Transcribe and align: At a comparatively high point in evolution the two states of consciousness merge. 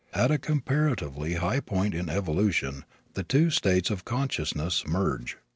At 0.15 0.31
a 0.31 0.39
comparatively 0.39 1.35
high 1.35 1.59
point 1.59 1.93
in 1.93 2.09
evolution 2.09 2.85
the 3.13 3.21
two 3.21 3.51
states 3.51 3.91
of 3.91 4.03
consciousness 4.03 4.83
merge. 4.87 5.37